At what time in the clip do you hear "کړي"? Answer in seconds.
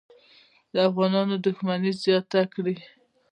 2.53-2.75